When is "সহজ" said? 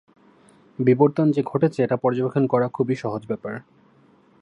2.95-3.21